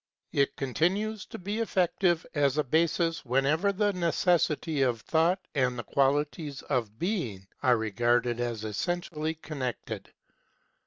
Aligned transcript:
It 0.31 0.55
continues 0.55 1.27
to 1.27 1.37
be 1.37 1.59
effective 1.59 2.25
as 2.33 2.57
a 2.57 2.63
basis 2.63 3.23
wherever 3.23 3.71
the 3.71 3.93
necessity 3.93 4.81
of 4.81 5.01
Thought 5.01 5.47
and 5.53 5.77
the 5.77 5.83
qualities 5.83 6.63
of 6.63 6.97
Being 6.97 7.45
are 7.61 7.77
regarded 7.77 8.39
as 8.39 8.65
essen 8.65 9.01
tially 9.01 9.39
connected. 9.39 10.11